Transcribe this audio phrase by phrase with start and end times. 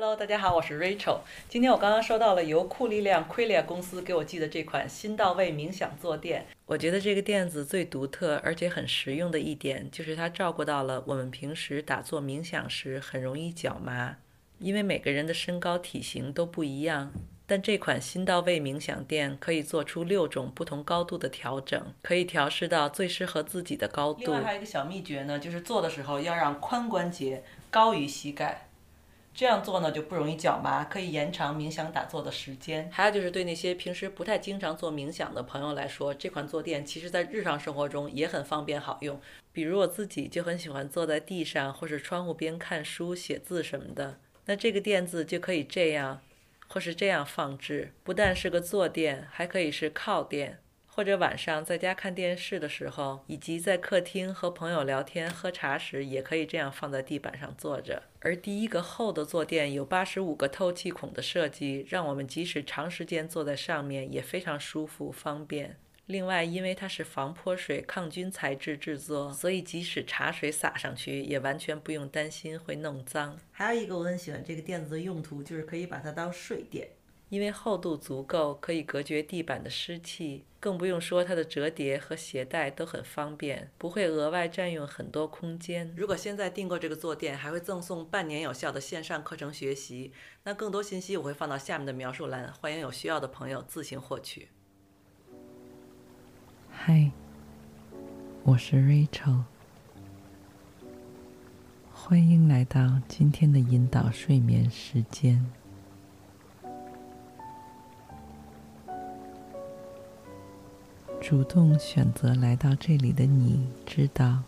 [0.00, 1.18] Hello，大家好，我是 Rachel。
[1.48, 6.46] 今天我刚刚收到了由酷力量 q u i l i a 公司给我寄的这款新到位冥想坐垫。
[6.66, 14.18] 我觉得这个垫子最独特而且很实用的一点，就是它照顾到了我们平时打坐冥想时很容易脚麻。
[14.60, 17.12] 因为每个人的身高体型都不一样，
[17.44, 24.20] 但这款新到位冥想垫可以做出六种不同高度的调整，可以调试到最适合自己的高度。
[24.20, 28.67] 另外还有一个小秘诀呢，就是坐的时候要让髋关节高于膝盖。
[29.38, 32.90] 这样做呢，就不容易脚麻，可以延长冥想打坐的时间。
[32.90, 39.20] 还有就是对那些平时不太经常做冥想的朋友来说，这款坐垫其实在日常生活中也很方便好用。
[39.52, 46.20] 比如我自己就很喜欢坐在地上或是窗户边看书、写字什么的，那这个垫子就可以这样，
[46.66, 50.58] 或是这样放置，不但是个坐垫，还可以是靠垫。
[50.98, 58.02] 或者晚上在家看电视的时候，以及在客厅和朋友聊天喝茶时，也可以这样放在地板上坐着。
[58.18, 65.76] 而第一个厚的坐垫有八十五个透气孔的设计，让我们即使长时间坐在上面也非常舒服方便。
[66.06, 73.38] 另外，因为它是防泼水、抗菌材质制作，所以即使茶水洒上去，也完全不用担心会弄脏。
[73.52, 76.88] 还有一个我很喜欢这个垫子的用途，就是可以把它当睡垫。
[77.30, 85.92] 因为厚度足够，可以隔绝地板的湿气，更不用说它的折叠和携带都很方便，不会额外占用很多空间。
[85.94, 90.10] 如果现在订购这个坐垫，还会赠送半年有效的线上课程学习。
[90.44, 94.48] 那更多信息我会放到下面的描述栏，欢迎有需要的朋友自行获取。
[96.70, 97.10] 嗨，
[98.42, 99.42] 我是 Rachel，
[101.92, 105.44] 欢迎来到今天的引导睡眠时间。
[111.28, 114.44] 主动选择来到这里的你，知道，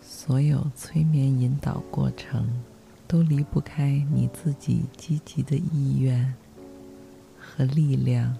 [0.00, 2.46] 所有催眠引导过程
[3.08, 6.32] 都离不开你自己积极的意愿
[7.40, 8.36] 和力量。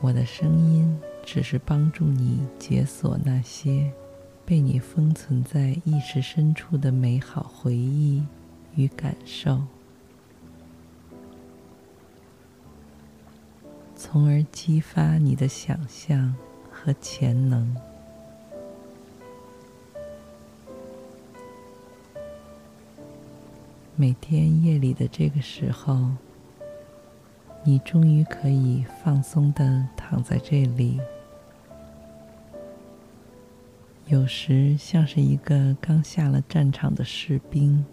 [0.00, 3.92] 我的声音只是帮助你解锁那些
[4.44, 8.24] 被你封存在意识深处的美好回忆
[8.74, 9.62] 与感受。
[13.96, 16.34] 从而激发你的想象
[16.70, 17.74] 和潜能。
[23.96, 26.10] 每天夜里的这个时候，
[27.64, 31.00] 你终于可以放松的躺在这里，
[34.06, 37.84] 有时像是一个刚下了战场的士兵。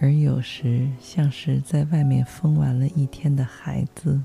[0.00, 4.20] 而有时像是在外面疯玩了一天的孩子，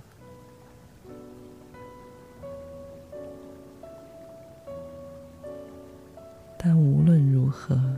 [6.58, 7.98] 但无论如何，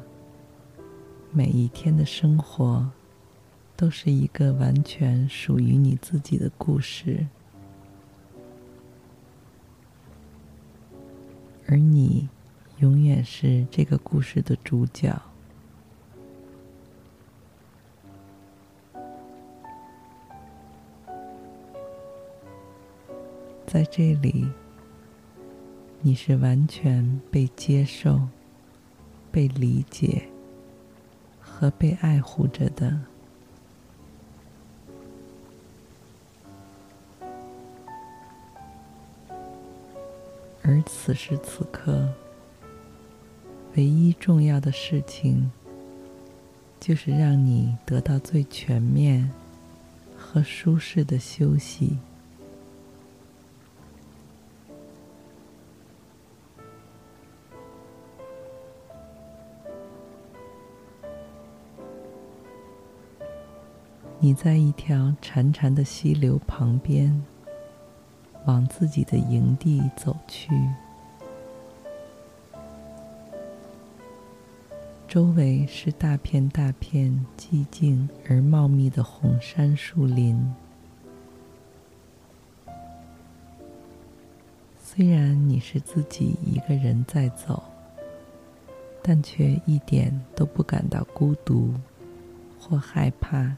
[1.32, 2.90] 每一天的生活
[3.76, 7.28] 都是一个完全属于你自己的故事，
[11.68, 12.30] 而你
[12.80, 15.14] 永远是这个故事的主角。
[23.76, 24.48] 在这里，
[26.00, 28.22] 你是完全被接受、
[29.34, 30.30] 被理解
[31.42, 32.98] 和被爱护着的。
[40.62, 42.08] 而此时此刻，
[43.76, 45.52] 唯一重要的事情，
[46.80, 49.30] 就是让你得到最全面
[50.18, 51.98] 和舒适的休息。
[64.20, 67.24] 你在一条潺潺的溪流旁边，
[68.46, 70.50] 往自己的营地走去。
[75.08, 80.54] 周围是大片大片寂静而茂密的红杉树林。
[84.84, 87.64] 虽然你是自己一个人在走，
[89.04, 91.74] 但却一点都不感到孤独
[92.60, 93.56] 或害怕，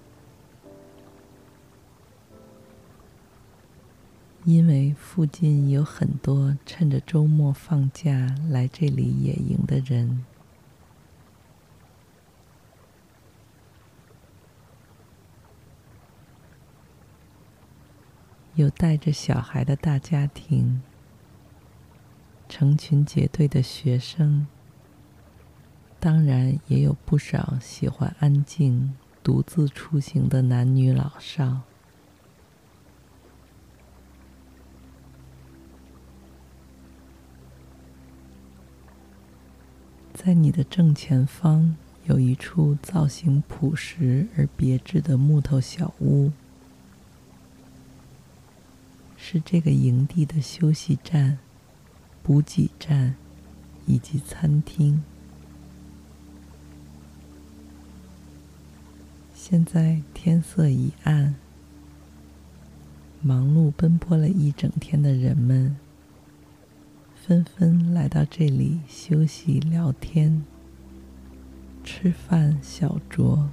[4.48, 10.24] 因为附近有很多趁着周末放假来这里野营的人。
[18.56, 20.82] 有带着小孩的大家庭，
[22.48, 24.48] 成群结队的学生，
[26.00, 31.64] 当然也有不少喜欢安静、独自出行的男女老少。
[40.28, 46.34] 在你的正前方，有一处造型朴实而别致的木头小屋。
[49.16, 51.38] 是这个营地的休息站、
[52.22, 53.16] 补给站
[53.86, 55.02] 以及餐厅。
[59.34, 61.36] 现在天色已暗，
[63.22, 65.78] 忙碌奔波了一整天的人们，
[67.28, 70.46] 纷纷来到这里休息、聊天、
[71.84, 73.50] 吃饭、小酌。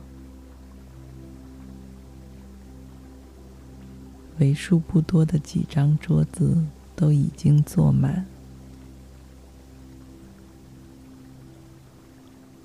[4.38, 8.26] 为数不多的几张桌子都已经坐满，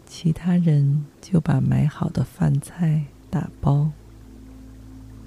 [0.06, 3.90] 其他人就把买好的饭菜打包，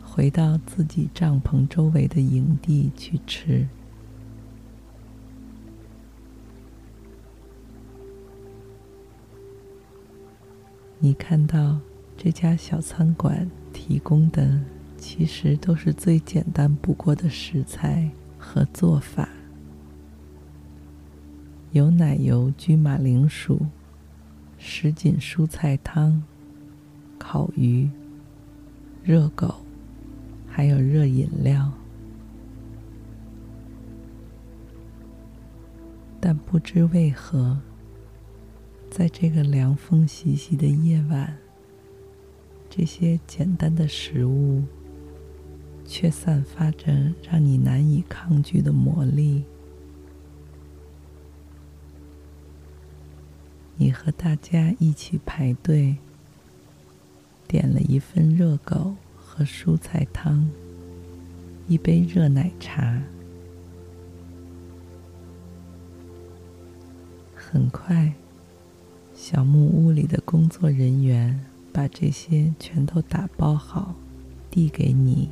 [0.00, 3.66] 回到自己帐篷周围的营地去吃。
[11.04, 11.80] 你看到
[12.16, 14.60] 这家小餐馆提供的。
[14.96, 18.08] 其实都是最简单不过的食材
[18.38, 19.28] 和做法，
[21.72, 23.66] 有奶油焗马铃薯、
[24.58, 26.22] 什锦蔬菜汤、
[27.18, 27.90] 烤鱼、
[29.02, 29.56] 热狗，
[30.46, 31.72] 还有热饮料。
[36.20, 37.58] 但不知为何，
[38.94, 41.38] 在这个凉风习习的夜晚，
[42.68, 44.62] 这些简单的食物。
[45.84, 49.42] 却散发着让你难以抗拒的魔力。
[53.76, 55.96] 你和大家一起排队，
[57.48, 60.48] 点了一份热狗和蔬菜汤，
[61.66, 63.02] 一杯热奶茶。
[67.34, 68.14] 很快，
[69.22, 71.38] 小木屋里的工作人员
[71.72, 73.94] 把这些全都打包好，
[74.50, 75.28] 递给你。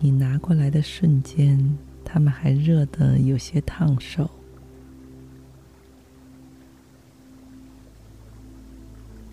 [0.00, 4.30] 你拿过来的瞬间，它们还热得有些烫手。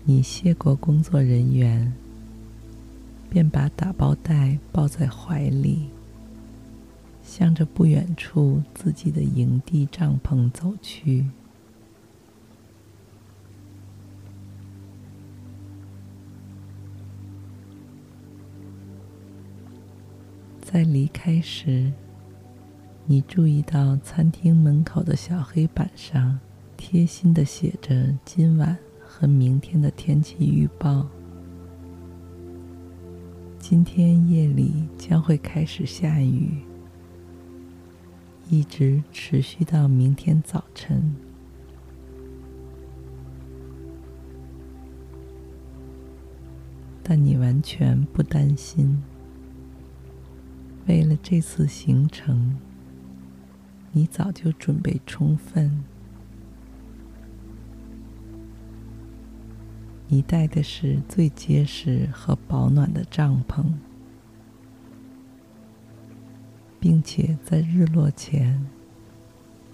[0.04, 1.90] 你谢过工作人员，
[3.30, 5.88] 便把打包袋抱在怀里，
[7.30, 11.24] 向着不远处自己的营地帐篷走去。
[20.60, 21.92] 在离开时，
[23.06, 26.36] 你注意到餐厅门口的小黑板上
[26.76, 31.06] 贴心的写着今晚和明天的天气预报。
[33.60, 36.58] 今天夜里将会开始下雨，
[38.52, 41.14] 一直持续到明天早晨。
[47.00, 49.00] 但你完全不担心。
[50.88, 52.56] 为了这次行程，
[53.92, 55.84] 你早就准备充分。
[60.08, 63.66] 你带的是最结实和保暖的帐篷，
[66.80, 68.66] 并且在日落前，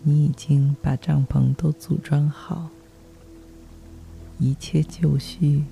[0.02, 2.68] 你已经把帐篷都组装好，
[4.38, 5.62] 一切就绪。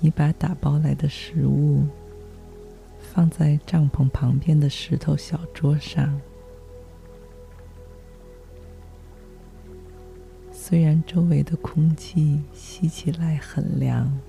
[0.00, 1.82] 你把打包来的食物
[3.12, 6.18] 放在帐篷旁边的石头小桌上。
[10.68, 14.20] 虽然周围的空气吸起来很凉，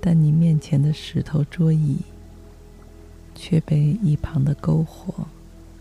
[0.00, 1.98] 但你面前的石头桌椅
[3.32, 5.24] 却被一旁的篝火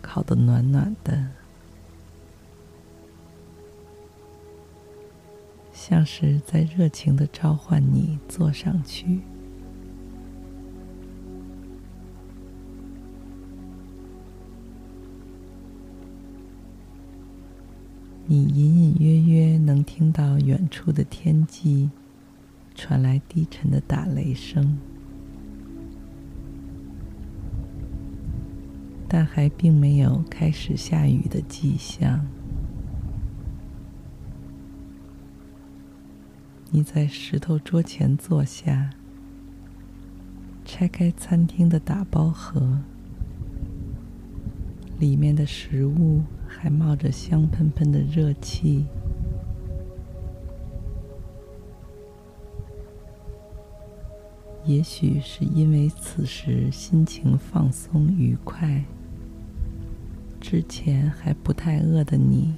[0.03, 1.29] 烤得暖暖的。
[5.74, 9.21] 像是在热情的召唤你坐上去。
[18.29, 21.89] 你隐隐约约能听到远处的天际
[22.75, 24.77] 传来低沉的打雷声，
[29.07, 32.25] 但还并没有开始下雨的迹象。
[36.69, 38.89] 你在石头桌前坐下，
[40.65, 42.79] 拆开餐厅的打包盒，
[45.00, 46.24] 里面的食物。
[46.60, 48.84] 还冒着香喷喷的热气，
[54.66, 58.84] 也许是因为此时心情放松愉快，
[60.42, 62.56] 之前还不太饿的你，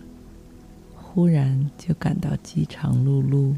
[0.96, 3.54] 忽然就感到饥肠辘辘，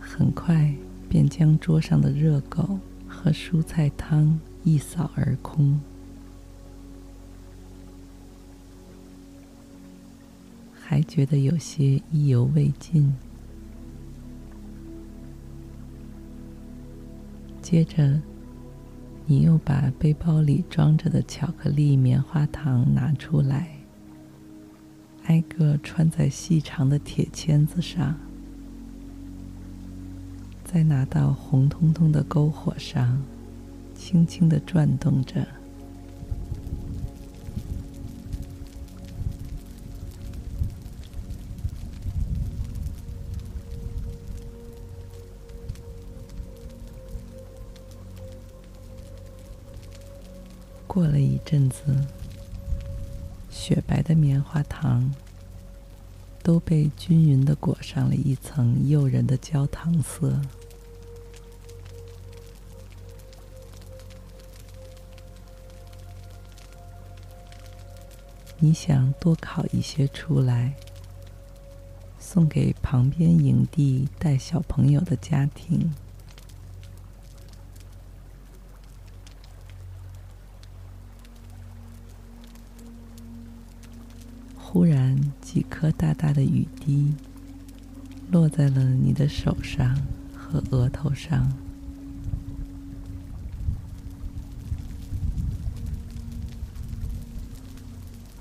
[0.00, 0.72] 很快
[1.08, 2.78] 便将桌上的热狗
[3.08, 5.80] 和蔬菜汤一扫而空。
[10.94, 13.12] 还觉得有些意犹未尽。
[17.60, 18.20] 接着，
[19.26, 23.70] 你又把背包里装着的巧克力棉花糖拿出来，
[25.24, 28.14] 挨个穿在细长的铁签子上，
[30.62, 33.20] 再拿到红彤彤的篝火上，
[33.96, 35.44] 轻轻的转动着。
[50.94, 51.82] 过了一阵子，
[53.50, 55.12] 雪白的棉花糖
[56.40, 60.40] 都被均匀的裹上了一层诱人的焦糖色。
[68.60, 70.74] 你想多烤一些出来，
[72.20, 75.92] 送给旁边营地带小朋友的家庭。
[85.54, 87.14] 几颗大大的雨滴
[88.32, 89.96] 落在了你的手上
[90.34, 91.52] 和额头上，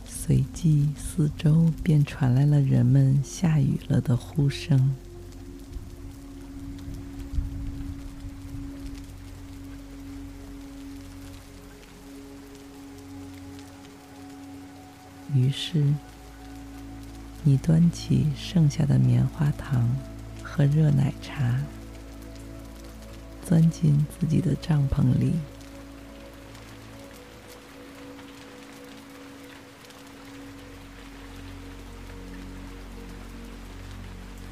[0.07, 4.95] 随即四周便传来了人们下雨了的呼声。
[15.35, 15.93] 于是。
[17.45, 19.89] 你端起剩下的棉花糖
[20.41, 21.59] 和热奶茶，
[23.45, 25.33] 钻进自己的帐篷里。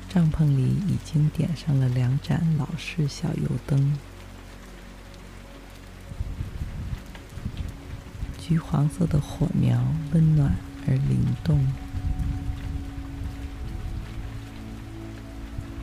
[0.10, 3.98] 帐篷里已经点上了两盏老式小油灯，
[8.38, 9.82] 橘黄色的火苗
[10.12, 10.54] 温暖
[10.86, 11.66] 而灵动。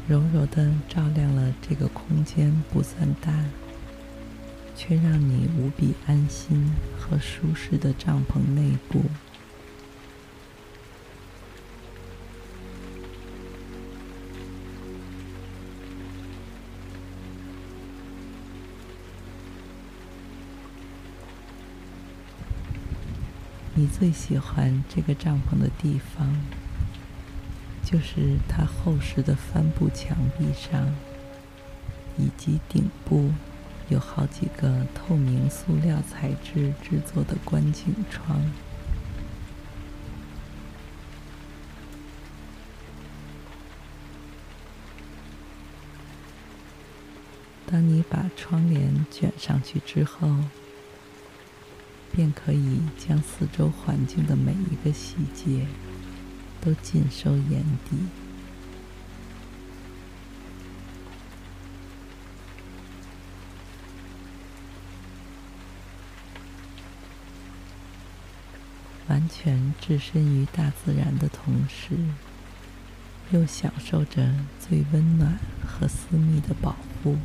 [0.08, 3.30] 柔柔的照亮了这个空间不算大，
[4.74, 9.02] 却让你无比安心和舒适的帐篷内部。
[23.74, 26.34] 你最喜欢这个帐篷的地方。
[27.90, 30.94] 就是它厚实的帆布墙壁上，
[32.18, 33.30] 以及顶部
[33.88, 38.38] 有好几个透明塑料材质制作的观景窗。
[47.64, 50.28] 当你把窗帘卷上去之后，
[52.12, 55.66] 便可以将四周环境的每一个细节。
[56.68, 57.96] 都尽收眼底。
[69.08, 71.96] 完全置身于大自然的同时，
[73.30, 77.16] 又享受着最温暖和私密的保护。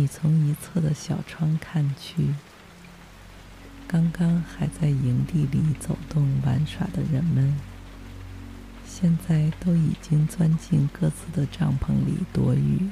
[0.00, 2.32] 你从一侧的小窗看去，
[3.86, 7.54] 刚刚还在营地里走动玩耍的人们，
[8.86, 12.88] 现在都已经钻进各自的帐篷里躲雨。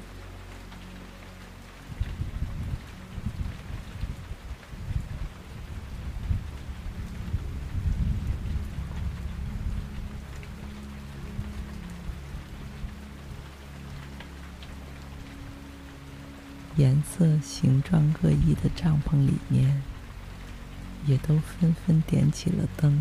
[16.76, 19.82] 颜色、形状各异的帐篷里面，
[21.06, 23.00] 也都纷纷点起了灯。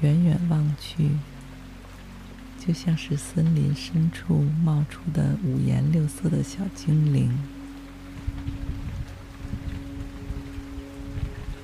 [0.00, 1.10] 远远望去，
[2.58, 7.38] 就像是森林深处冒出的五颜六色的小精灵，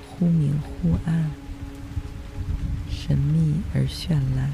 [0.09, 1.48] 忽明忽暗。
[3.09, 4.53] 神秘而绚烂，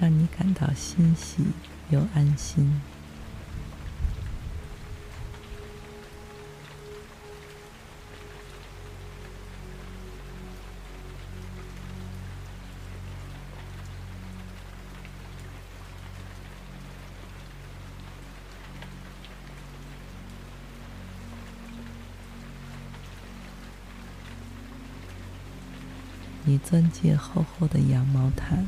[0.00, 1.44] 让你感到欣喜
[1.90, 2.80] 又安心。
[26.68, 28.66] 钻进厚厚的羊毛毯，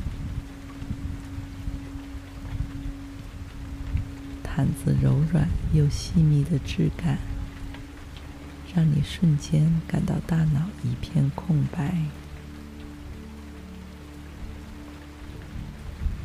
[4.43, 7.19] 毯子柔软又细腻的质感，
[8.75, 11.95] 让你瞬间感到大脑一片空白，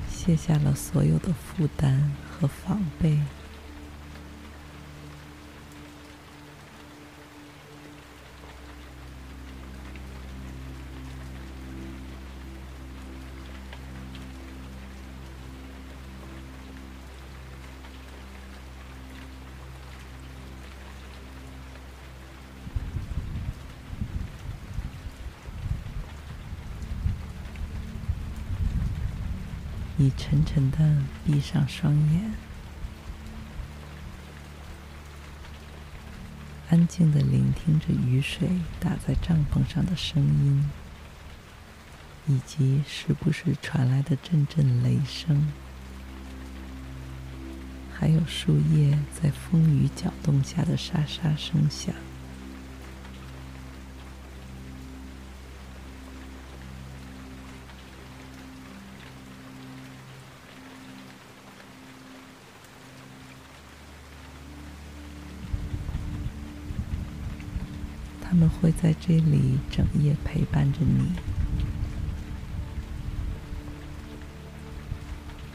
[0.10, 3.20] 卸下了所有的负担和防备。
[30.06, 30.78] 你沉沉的
[31.26, 32.32] 闭上双眼，
[36.70, 38.48] 安静的聆听着雨水
[38.80, 40.70] 打在帐篷上的声音，
[42.28, 45.52] 以及时不时传来的阵阵雷声，
[47.92, 51.96] 还有树叶在风雨搅动下的沙沙声响。
[68.46, 71.14] 们会在这里整夜陪伴着你，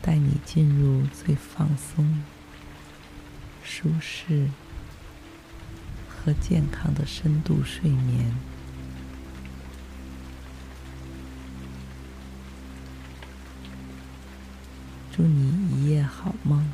[0.03, 2.25] 带你进入最放松、
[3.63, 4.49] 舒适
[6.09, 8.35] 和健康的深度睡眠。
[15.13, 16.67] 祝你一夜好梦，